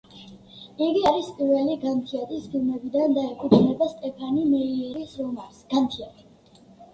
[0.83, 6.29] იგი არის პირველი „განთიადის“ ფილმებიდან და ეფუძნება სტეფანი მეიერის რომანს „განთიადი“.